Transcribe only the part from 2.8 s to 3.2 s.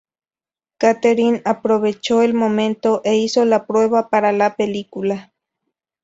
e